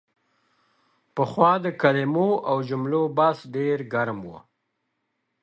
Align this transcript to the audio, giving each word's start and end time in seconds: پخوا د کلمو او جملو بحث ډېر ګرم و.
پخوا 1.15 1.51
د 1.65 1.67
کلمو 1.81 2.29
او 2.49 2.57
جملو 2.69 3.01
بحث 3.17 3.39
ډېر 3.55 3.77
ګرم 3.93 4.19
و. 4.29 4.33